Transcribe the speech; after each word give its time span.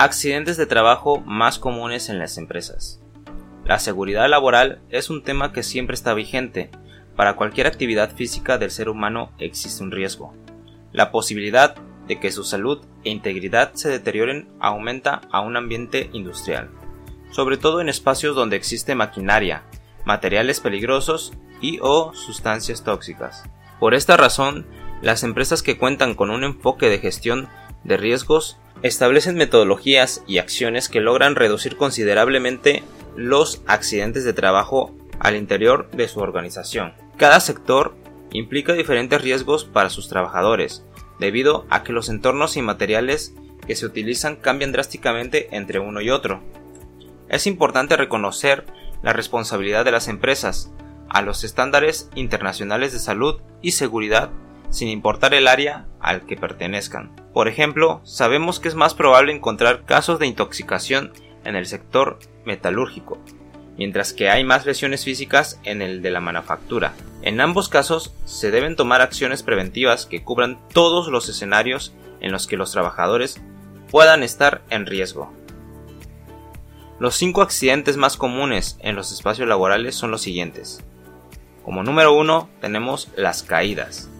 Accidentes 0.00 0.56
de 0.56 0.66
trabajo 0.66 1.18
más 1.26 1.58
comunes 1.58 2.08
en 2.08 2.20
las 2.20 2.38
empresas. 2.38 3.00
La 3.64 3.80
seguridad 3.80 4.28
laboral 4.28 4.80
es 4.90 5.10
un 5.10 5.24
tema 5.24 5.52
que 5.52 5.64
siempre 5.64 5.94
está 5.94 6.14
vigente. 6.14 6.70
Para 7.16 7.34
cualquier 7.34 7.66
actividad 7.66 8.14
física 8.14 8.58
del 8.58 8.70
ser 8.70 8.88
humano 8.88 9.32
existe 9.40 9.82
un 9.82 9.90
riesgo. 9.90 10.34
La 10.92 11.10
posibilidad 11.10 11.74
de 12.06 12.20
que 12.20 12.30
su 12.30 12.44
salud 12.44 12.86
e 13.02 13.10
integridad 13.10 13.72
se 13.74 13.88
deterioren 13.88 14.48
aumenta 14.60 15.22
a 15.32 15.40
un 15.40 15.56
ambiente 15.56 16.10
industrial, 16.12 16.70
sobre 17.32 17.56
todo 17.56 17.80
en 17.80 17.88
espacios 17.88 18.36
donde 18.36 18.54
existe 18.54 18.94
maquinaria, 18.94 19.64
materiales 20.04 20.60
peligrosos 20.60 21.32
y 21.60 21.80
o 21.82 22.14
sustancias 22.14 22.84
tóxicas. 22.84 23.42
Por 23.80 23.94
esta 23.94 24.16
razón, 24.16 24.64
las 25.02 25.24
empresas 25.24 25.64
que 25.64 25.76
cuentan 25.76 26.14
con 26.14 26.30
un 26.30 26.44
enfoque 26.44 26.88
de 26.88 27.00
gestión 27.00 27.48
de 27.82 27.96
riesgos 27.96 28.60
establecen 28.82 29.36
metodologías 29.36 30.22
y 30.26 30.38
acciones 30.38 30.88
que 30.88 31.00
logran 31.00 31.34
reducir 31.34 31.76
considerablemente 31.76 32.82
los 33.16 33.62
accidentes 33.66 34.24
de 34.24 34.32
trabajo 34.32 34.94
al 35.18 35.36
interior 35.36 35.90
de 35.90 36.08
su 36.08 36.20
organización. 36.20 36.92
Cada 37.16 37.40
sector 37.40 37.96
implica 38.32 38.74
diferentes 38.74 39.20
riesgos 39.20 39.64
para 39.64 39.90
sus 39.90 40.08
trabajadores, 40.08 40.84
debido 41.18 41.66
a 41.70 41.82
que 41.82 41.92
los 41.92 42.08
entornos 42.08 42.56
y 42.56 42.62
materiales 42.62 43.34
que 43.66 43.74
se 43.74 43.86
utilizan 43.86 44.36
cambian 44.36 44.72
drásticamente 44.72 45.48
entre 45.56 45.80
uno 45.80 46.00
y 46.00 46.10
otro. 46.10 46.40
Es 47.28 47.46
importante 47.46 47.96
reconocer 47.96 48.64
la 49.02 49.12
responsabilidad 49.12 49.84
de 49.84 49.92
las 49.92 50.08
empresas 50.08 50.72
a 51.08 51.22
los 51.22 51.42
estándares 51.44 52.10
internacionales 52.14 52.92
de 52.92 52.98
salud 52.98 53.40
y 53.62 53.72
seguridad 53.72 54.30
sin 54.70 54.88
importar 54.88 55.34
el 55.34 55.48
área 55.48 55.86
al 56.00 56.26
que 56.26 56.36
pertenezcan. 56.36 57.14
Por 57.32 57.48
ejemplo, 57.48 58.00
sabemos 58.04 58.60
que 58.60 58.68
es 58.68 58.74
más 58.74 58.94
probable 58.94 59.32
encontrar 59.32 59.84
casos 59.84 60.18
de 60.18 60.26
intoxicación 60.26 61.12
en 61.44 61.56
el 61.56 61.66
sector 61.66 62.18
metalúrgico, 62.44 63.18
mientras 63.76 64.12
que 64.12 64.28
hay 64.28 64.44
más 64.44 64.66
lesiones 64.66 65.04
físicas 65.04 65.60
en 65.64 65.82
el 65.82 66.02
de 66.02 66.10
la 66.10 66.20
manufactura. 66.20 66.94
En 67.22 67.40
ambos 67.40 67.68
casos 67.68 68.14
se 68.24 68.50
deben 68.50 68.76
tomar 68.76 69.00
acciones 69.00 69.42
preventivas 69.42 70.06
que 70.06 70.22
cubran 70.22 70.58
todos 70.72 71.08
los 71.08 71.28
escenarios 71.28 71.94
en 72.20 72.32
los 72.32 72.46
que 72.46 72.56
los 72.56 72.72
trabajadores 72.72 73.40
puedan 73.90 74.22
estar 74.22 74.62
en 74.70 74.86
riesgo. 74.86 75.32
Los 76.98 77.14
cinco 77.14 77.42
accidentes 77.42 77.96
más 77.96 78.16
comunes 78.16 78.76
en 78.80 78.96
los 78.96 79.12
espacios 79.12 79.48
laborales 79.48 79.94
son 79.94 80.10
los 80.10 80.20
siguientes. 80.20 80.84
Como 81.64 81.82
número 81.82 82.12
uno 82.12 82.48
tenemos 82.60 83.08
las 83.16 83.42
caídas. 83.42 84.10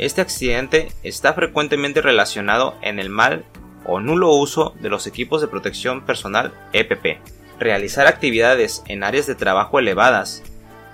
Este 0.00 0.22
accidente 0.22 0.88
está 1.02 1.34
frecuentemente 1.34 2.00
relacionado 2.00 2.74
en 2.80 2.98
el 2.98 3.10
mal 3.10 3.44
o 3.84 4.00
nulo 4.00 4.32
uso 4.32 4.74
de 4.80 4.88
los 4.88 5.06
equipos 5.06 5.42
de 5.42 5.46
protección 5.46 6.06
personal 6.06 6.54
EPP, 6.72 7.20
realizar 7.58 8.06
actividades 8.06 8.82
en 8.86 9.04
áreas 9.04 9.26
de 9.26 9.34
trabajo 9.34 9.78
elevadas, 9.78 10.42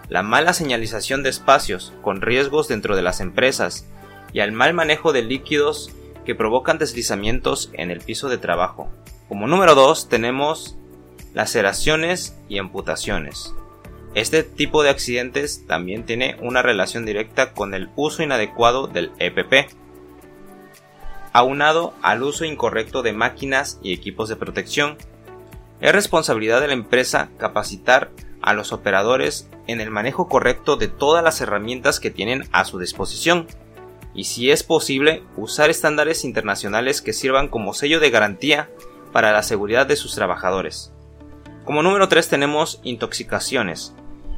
la 0.09 0.25
mala 0.25 0.53
señalización 0.53 1.23
de 1.23 1.29
espacios 1.29 1.93
con 2.03 2.21
riesgos 2.21 2.67
dentro 2.67 2.97
de 2.97 3.03
las 3.03 3.21
empresas 3.21 3.87
y 4.33 4.41
al 4.41 4.51
mal 4.51 4.75
manejo 4.75 5.13
de 5.13 5.23
líquidos 5.23 5.93
que 6.25 6.35
provocan 6.35 6.79
deslizamientos 6.79 7.71
en 7.75 7.93
el 7.93 8.01
piso 8.01 8.29
de 8.29 8.39
trabajo. 8.39 8.91
Como 9.29 9.47
número 9.47 9.77
2 9.77 10.09
tenemos 10.09 10.77
laceraciones 11.33 12.37
y 12.49 12.59
amputaciones. 12.59 13.55
Este 14.17 14.43
tipo 14.43 14.83
de 14.83 14.89
accidentes 14.89 15.67
también 15.67 16.07
tiene 16.07 16.39
una 16.41 16.63
relación 16.63 17.05
directa 17.05 17.53
con 17.53 17.75
el 17.75 17.91
uso 17.97 18.23
inadecuado 18.23 18.87
del 18.87 19.13
EPP, 19.19 19.71
aunado 21.35 21.93
al 22.01 22.23
uso 22.23 22.47
incorrecto 22.47 23.03
de 23.03 23.13
máquinas 23.13 23.79
y 23.83 23.93
equipos 23.93 24.31
de 24.31 24.37
protección. 24.37 24.97
Es 25.83 25.93
responsabilidad 25.93 26.63
de 26.63 26.69
la 26.69 26.73
empresa 26.73 27.29
capacitar 27.37 28.11
a 28.41 28.55
los 28.55 28.73
operadores 28.73 29.51
en 29.67 29.83
el 29.83 29.91
manejo 29.91 30.31
correcto 30.31 30.77
de 30.77 30.89
todas 30.89 31.23
las 31.23 31.43
herramientas 31.43 32.01
que 32.01 32.11
tienen 32.11 32.49
a 32.53 32.65
su 32.65 32.79
disposición 32.79 33.47
y 34.15 34.25
si 34.25 34.51
es 34.51 34.63
posible 34.63 35.25
usar 35.37 35.69
estándares 35.69 36.25
internacionales 36.25 37.03
que 37.03 37.13
sirvan 37.13 37.49
como 37.49 37.75
sello 37.75 38.01
de 38.01 38.09
garantía 38.09 38.71
para 39.13 39.31
la 39.33 39.43
seguridad 39.43 39.87
de 39.87 39.97
sus 39.97 40.15
trabajadores. 40.15 40.91
Como 41.67 41.83
número 41.83 42.09
3 42.09 42.31
tenemos 42.31 42.81
intoxicaciones. 42.83 43.95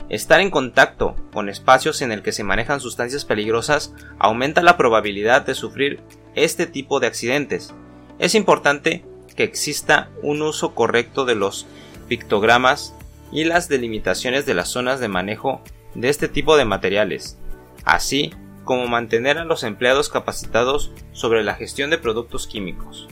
Estar 0.08 0.40
en 0.40 0.50
contacto 0.50 1.16
con 1.32 1.50
espacios 1.50 2.00
en 2.00 2.12
el 2.12 2.22
que 2.22 2.32
se 2.32 2.44
manejan 2.44 2.80
sustancias 2.80 3.26
peligrosas 3.26 3.92
aumenta 4.18 4.62
la 4.62 4.78
probabilidad 4.78 5.44
de 5.44 5.54
sufrir 5.54 6.00
este 6.34 6.66
tipo 6.66 6.98
de 6.98 7.08
accidentes. 7.08 7.74
Es 8.18 8.34
importante 8.34 9.04
que 9.36 9.44
exista 9.44 10.10
un 10.22 10.40
uso 10.40 10.74
correcto 10.74 11.26
de 11.26 11.34
los 11.34 11.66
pictogramas 12.08 12.94
y 13.30 13.44
las 13.44 13.68
delimitaciones 13.68 14.46
de 14.46 14.54
las 14.54 14.68
zonas 14.68 14.98
de 14.98 15.08
manejo 15.08 15.62
de 15.94 16.08
este 16.08 16.28
tipo 16.28 16.56
de 16.56 16.64
materiales, 16.64 17.38
así 17.84 18.32
como 18.64 18.86
mantener 18.86 19.38
a 19.38 19.44
los 19.44 19.62
empleados 19.62 20.08
capacitados 20.08 20.92
sobre 21.12 21.44
la 21.44 21.54
gestión 21.54 21.90
de 21.90 21.98
productos 21.98 22.46
químicos. 22.46 23.08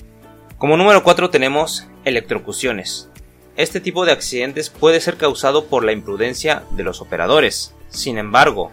Como 0.56 0.78
número 0.78 1.02
4 1.02 1.28
tenemos 1.28 1.86
electrocuciones. 2.04 3.10
Este 3.56 3.80
tipo 3.80 4.04
de 4.04 4.12
accidentes 4.12 4.68
puede 4.68 5.00
ser 5.00 5.16
causado 5.16 5.66
por 5.66 5.82
la 5.82 5.92
imprudencia 5.92 6.64
de 6.72 6.84
los 6.84 7.00
operadores. 7.00 7.74
Sin 7.88 8.18
embargo, 8.18 8.70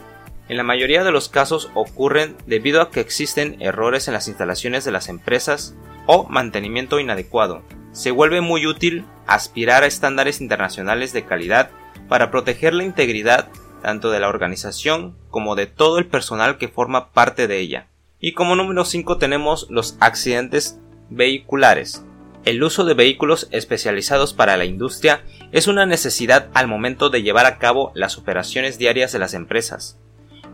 en 0.49 0.57
la 0.57 0.63
mayoría 0.63 1.05
de 1.05 1.11
los 1.11 1.29
casos 1.29 1.69
ocurren 1.73 2.35
debido 2.47 2.81
a 2.81 2.91
que 2.91 2.99
existen 2.99 3.61
errores 3.61 4.09
en 4.09 4.13
las 4.13 4.27
instalaciones 4.27 4.83
de 4.83 4.91
las 4.91 5.07
empresas 5.07 5.73
o 6.05 6.25
mantenimiento 6.25 6.99
inadecuado. 6.99 7.63
Se 7.93 8.11
vuelve 8.11 8.41
muy 8.41 8.65
útil 8.65 9.05
aspirar 9.25 9.83
a 9.83 9.87
estándares 9.87 10.41
internacionales 10.41 11.13
de 11.13 11.23
calidad 11.23 11.69
para 12.09 12.29
proteger 12.29 12.73
la 12.73 12.83
integridad 12.83 13.49
tanto 13.81 14.11
de 14.11 14.19
la 14.19 14.27
organización 14.27 15.15
como 15.29 15.55
de 15.55 15.67
todo 15.67 15.97
el 15.97 16.07
personal 16.07 16.57
que 16.57 16.67
forma 16.67 17.11
parte 17.11 17.47
de 17.47 17.59
ella. 17.59 17.87
Y 18.19 18.33
como 18.33 18.55
número 18.55 18.83
5 18.83 19.17
tenemos 19.17 19.67
los 19.69 19.97
accidentes 19.99 20.79
vehiculares. 21.09 22.05
El 22.45 22.61
uso 22.61 22.83
de 22.83 22.93
vehículos 22.93 23.47
especializados 23.51 24.33
para 24.33 24.57
la 24.57 24.65
industria 24.65 25.23
es 25.53 25.67
una 25.67 25.85
necesidad 25.85 26.49
al 26.53 26.67
momento 26.67 27.09
de 27.09 27.23
llevar 27.23 27.45
a 27.45 27.57
cabo 27.57 27.93
las 27.95 28.17
operaciones 28.17 28.77
diarias 28.77 29.13
de 29.13 29.19
las 29.19 29.33
empresas. 29.33 29.97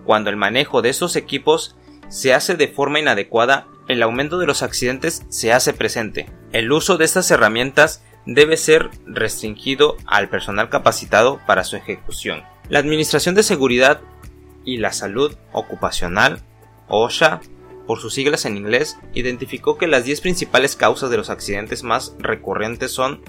Cuando 0.05 0.29
el 0.29 0.35
manejo 0.35 0.83
de 0.83 0.89
estos 0.89 1.15
equipos 1.15 1.75
se 2.07 2.33
hace 2.33 2.55
de 2.55 2.67
forma 2.67 2.99
inadecuada, 2.99 3.67
el 3.87 4.03
aumento 4.03 4.37
de 4.37 4.45
los 4.45 4.61
accidentes 4.61 5.25
se 5.29 5.51
hace 5.51 5.73
presente. 5.73 6.29
El 6.51 6.71
uso 6.71 6.97
de 6.97 7.05
estas 7.05 7.31
herramientas 7.31 8.03
debe 8.27 8.57
ser 8.57 8.91
restringido 9.07 9.97
al 10.05 10.29
personal 10.29 10.69
capacitado 10.69 11.39
para 11.47 11.63
su 11.63 11.75
ejecución. 11.75 12.43
La 12.69 12.77
Administración 12.77 13.33
de 13.33 13.41
Seguridad 13.41 14.01
y 14.63 14.77
la 14.77 14.93
Salud 14.93 15.35
Ocupacional, 15.53 16.43
OSHA, 16.87 17.41
por 17.89 17.99
sus 17.99 18.13
siglas 18.13 18.45
en 18.45 18.55
inglés, 18.55 18.99
identificó 19.15 19.79
que 19.79 19.87
las 19.87 20.03
10 20.03 20.21
principales 20.21 20.75
causas 20.75 21.09
de 21.09 21.17
los 21.17 21.31
accidentes 21.31 21.81
más 21.81 22.15
recurrentes 22.19 22.91
son 22.91 23.23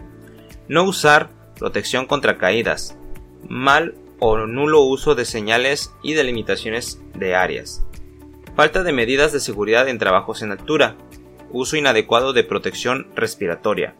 no 0.68 0.84
usar 0.84 1.30
protección 1.58 2.04
contra 2.04 2.36
caídas, 2.36 2.94
mal 3.48 3.94
o 4.18 4.36
nulo 4.36 4.82
uso 4.82 5.14
de 5.14 5.24
señales 5.24 5.94
y 6.02 6.12
delimitaciones 6.12 7.00
de 7.14 7.34
áreas, 7.34 7.86
falta 8.54 8.82
de 8.82 8.92
medidas 8.92 9.32
de 9.32 9.40
seguridad 9.40 9.88
en 9.88 9.96
trabajos 9.96 10.42
en 10.42 10.52
altura, 10.52 10.98
uso 11.50 11.78
inadecuado 11.78 12.34
de 12.34 12.44
protección 12.44 13.06
respiratoria, 13.16 13.94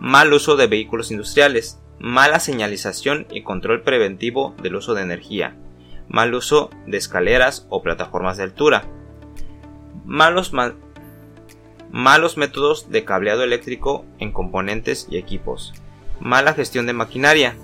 mal 0.00 0.32
uso 0.32 0.56
de 0.56 0.66
vehículos 0.66 1.12
industriales, 1.12 1.78
mala 2.00 2.40
señalización 2.40 3.28
y 3.30 3.44
control 3.44 3.82
preventivo 3.82 4.56
del 4.60 4.74
uso 4.74 4.94
de 4.94 5.02
energía, 5.02 5.56
mal 6.08 6.34
uso 6.34 6.68
de 6.88 6.96
escaleras 6.96 7.68
o 7.70 7.80
plataformas 7.80 8.38
de 8.38 8.42
altura, 8.42 8.88
malos, 10.10 10.52
malos 11.92 12.36
métodos 12.36 12.90
de 12.90 13.04
cableado 13.04 13.44
eléctrico 13.44 14.04
en 14.18 14.32
componentes 14.32 15.06
y 15.08 15.18
equipos, 15.18 15.72
mala 16.18 16.52
gestión 16.52 16.86
de 16.86 16.92
maquinaria 16.92 17.54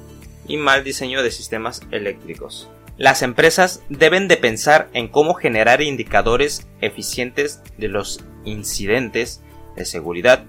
y 0.46 0.56
mal 0.56 0.84
diseño 0.84 1.24
de 1.24 1.32
sistemas 1.32 1.82
eléctricos. 1.90 2.70
Las 2.98 3.22
empresas 3.22 3.82
deben 3.88 4.28
de 4.28 4.36
pensar 4.36 4.88
en 4.92 5.08
cómo 5.08 5.34
generar 5.34 5.82
indicadores 5.82 6.68
eficientes 6.80 7.62
de 7.78 7.88
los 7.88 8.24
incidentes 8.44 9.42
de 9.74 9.84
seguridad 9.84 10.44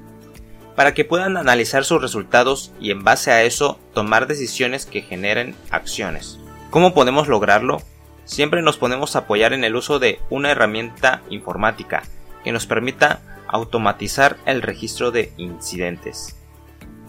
para 0.76 0.94
que 0.94 1.04
puedan 1.04 1.36
analizar 1.36 1.84
sus 1.84 2.00
resultados 2.00 2.72
y 2.80 2.92
en 2.92 3.04
base 3.04 3.32
a 3.32 3.42
eso 3.42 3.80
tomar 3.96 4.28
decisiones 4.28 4.86
que 4.86 5.02
generen 5.02 5.56
acciones. 5.72 6.38
¿Cómo 6.70 6.94
podemos 6.94 7.28
lograrlo? 7.28 7.82
Siempre 8.28 8.62
nos 8.62 8.78
podemos 8.78 9.16
apoyar 9.16 9.54
en 9.54 9.64
el 9.64 9.76
uso 9.76 9.98
de 9.98 10.20
una 10.30 10.52
herramienta 10.52 11.24
informática 11.32 12.04
que 12.44 12.52
nos 12.52 12.68
permita 12.68 13.22
automatizar 13.48 14.38
el 14.46 14.62
registro 14.62 15.10
de 15.12 15.34
incidentes. 15.38 16.38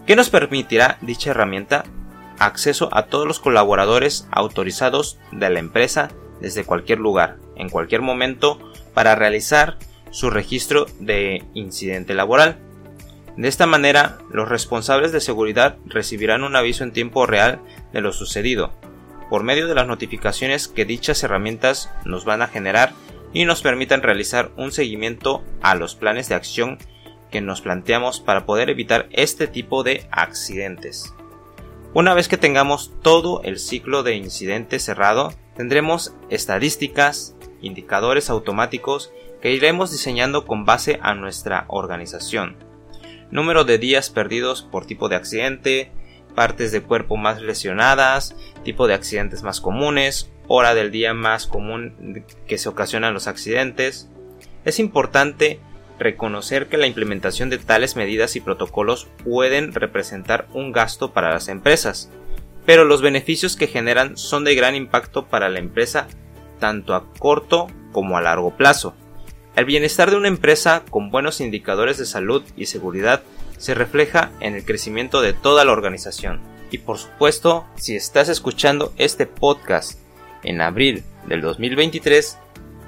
¿Qué 0.07 0.17
nos 0.17 0.31
permitirá 0.31 0.97
dicha 1.03 1.33
herramienta? 1.33 1.85
Acceso 2.39 2.89
a 2.93 3.07
todos 3.07 3.27
los 3.27 3.41
colaboradores 3.41 4.27
autorizados 4.31 5.19
de 5.33 5.51
la 5.51 5.59
empresa 5.59 6.09
desde 6.41 6.65
cualquier 6.65 7.01
lugar, 7.01 7.37
en 7.57 7.69
cualquier 7.69 8.01
momento, 8.01 8.59
para 8.95 9.17
realizar 9.17 9.77
su 10.11 10.31
registro 10.31 10.87
de 11.01 11.45
incidente 11.55 12.15
laboral. 12.15 12.59
De 13.37 13.49
esta 13.49 13.67
manera, 13.67 14.19
los 14.31 14.49
responsables 14.49 15.11
de 15.11 15.21
seguridad 15.21 15.77
recibirán 15.85 16.45
un 16.45 16.57
aviso 16.57 16.85
en 16.85 16.93
tiempo 16.93 17.27
real 17.27 17.61
de 17.93 18.01
lo 18.01 18.13
sucedido, 18.13 18.73
por 19.31 19.43
medio 19.43 19.67
de 19.69 19.75
las 19.75 19.87
notificaciones 19.87 20.69
que 20.69 20.85
dichas 20.85 21.23
herramientas 21.23 21.91
nos 22.05 22.25
van 22.25 22.43
a 22.43 22.49
generar 22.49 22.93
y 23.33 23.45
nos 23.45 23.63
permitan 23.63 24.03
realizar 24.03 24.51
un 24.57 24.73
seguimiento 24.73 25.43
a 25.63 25.75
los 25.75 25.95
planes 25.95 26.29
de 26.29 26.35
acción 26.35 26.79
que 27.31 27.41
nos 27.41 27.61
planteamos 27.61 28.21
para 28.21 28.47
poder 28.47 28.71
evitar 28.71 29.09
este 29.11 29.47
tipo 29.47 29.83
de 29.83 30.07
accidentes. 30.11 31.15
Una 31.95 32.15
vez 32.15 32.29
que 32.29 32.37
tengamos 32.37 32.93
todo 33.03 33.43
el 33.45 33.59
ciclo 33.59 34.03
de 34.03 34.17
incidente 34.17 34.79
cerrado, 34.79 35.33
tendremos 35.57 36.15
estadísticas, 36.31 37.37
indicadores 37.61 38.31
automáticos 38.31 39.13
que 39.41 39.53
iremos 39.53 39.91
diseñando 39.91 40.47
con 40.47 40.65
base 40.65 40.99
a 41.03 41.15
nuestra 41.15 41.65
organización. 41.69 42.57
Número 43.31 43.65
de 43.65 43.79
días 43.79 44.11
perdidos 44.11 44.63
por 44.63 44.87
tipo 44.87 45.09
de 45.09 45.17
accidente, 45.17 45.93
partes 46.39 46.71
de 46.71 46.83
cuerpo 46.83 47.17
más 47.17 47.43
lesionadas, 47.43 48.37
tipo 48.63 48.87
de 48.87 48.95
accidentes 48.95 49.43
más 49.43 49.61
comunes, 49.61 50.31
hora 50.47 50.73
del 50.73 50.93
día 50.93 51.13
más 51.13 51.49
común 51.49 52.25
que 52.47 52.59
se 52.59 52.69
ocasionan 52.69 53.13
los 53.13 53.27
accidentes. 53.27 54.09
Es 54.65 54.79
importante 54.79 55.59
reconocer 55.99 56.69
que 56.69 56.77
la 56.77 56.87
implementación 56.87 57.51
de 57.51 57.59
tales 57.59 57.97
medidas 57.97 58.37
y 58.37 58.41
protocolos 58.41 59.09
pueden 59.25 59.73
representar 59.75 60.47
un 60.53 60.71
gasto 60.71 61.13
para 61.13 61.33
las 61.33 61.49
empresas, 61.49 62.09
pero 62.65 62.85
los 62.85 63.03
beneficios 63.03 63.57
que 63.57 63.67
generan 63.67 64.17
son 64.17 64.45
de 64.45 64.55
gran 64.55 64.77
impacto 64.77 65.27
para 65.27 65.49
la 65.49 65.59
empresa 65.59 66.07
tanto 66.61 66.95
a 66.95 67.13
corto 67.15 67.67
como 67.91 68.17
a 68.17 68.21
largo 68.23 68.57
plazo. 68.57 68.95
El 69.57 69.65
bienestar 69.65 70.13
de 70.13 70.17
una 70.17 70.29
empresa 70.29 70.85
con 70.89 71.11
buenos 71.11 71.41
indicadores 71.41 71.99
de 71.99 72.07
salud 72.07 72.45
y 72.57 72.67
seguridad 72.67 73.25
se 73.59 73.75
refleja 73.75 74.31
en 74.41 74.55
el 74.55 74.65
crecimiento 74.65 75.21
de 75.21 75.35
toda 75.35 75.65
la 75.65 75.73
organización. 75.73 76.41
Y 76.71 76.79
por 76.79 76.99
supuesto, 76.99 77.67
si 77.77 77.97
estás 77.97 78.29
escuchando 78.29 78.93
este 78.97 79.27
podcast 79.27 79.99
en 80.43 80.61
abril 80.61 81.05
del 81.27 81.41
2023, 81.41 82.39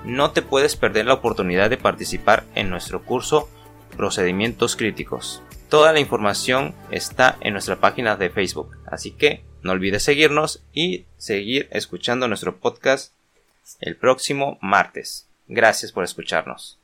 no 0.04 0.30
te 0.30 0.42
puedes 0.42 0.76
perder 0.76 1.06
la 1.06 1.14
oportunidad 1.14 1.70
de 1.70 1.76
participar 1.76 2.44
en 2.54 2.70
nuestro 2.70 3.02
curso 3.04 3.48
Procedimientos 3.96 4.76
Críticos. 4.76 5.42
Toda 5.68 5.92
la 5.92 6.00
información 6.00 6.74
está 6.90 7.36
en 7.40 7.52
nuestra 7.52 7.76
página 7.76 8.16
de 8.16 8.30
Facebook, 8.30 8.76
así 8.86 9.12
que 9.12 9.42
no 9.62 9.72
olvides 9.72 10.02
seguirnos 10.02 10.62
y 10.72 11.04
seguir 11.16 11.68
escuchando 11.70 12.28
nuestro 12.28 12.56
podcast 12.56 13.12
el 13.80 13.96
próximo 13.96 14.58
martes. 14.60 15.26
Gracias 15.48 15.92
por 15.92 16.04
escucharnos. 16.04 16.78